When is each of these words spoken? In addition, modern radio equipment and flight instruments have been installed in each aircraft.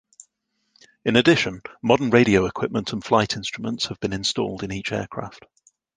In 1.05 1.15
addition, 1.15 1.61
modern 1.83 2.09
radio 2.09 2.47
equipment 2.47 2.91
and 2.91 3.03
flight 3.03 3.35
instruments 3.35 3.85
have 3.85 3.99
been 3.99 4.13
installed 4.13 4.63
in 4.63 4.71
each 4.71 4.91
aircraft. 4.91 5.45